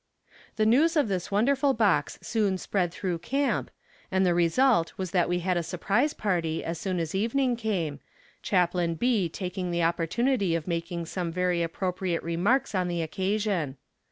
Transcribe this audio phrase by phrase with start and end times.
[0.55, 3.69] The news of this wonderful box soon spread through camp,
[4.09, 7.99] and the result was that we had a surprise party as soon as evening came,
[8.41, 9.29] Chaplain B.
[9.29, 13.77] taking the opportunity of making some very appropriate remarks on the occasion.